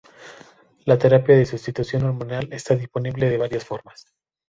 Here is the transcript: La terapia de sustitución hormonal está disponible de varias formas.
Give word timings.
La 0.85 0.97
terapia 0.97 1.37
de 1.37 1.45
sustitución 1.45 2.03
hormonal 2.05 2.47
está 2.51 2.73
disponible 2.75 3.29
de 3.29 3.37
varias 3.37 3.63
formas. 3.65 4.07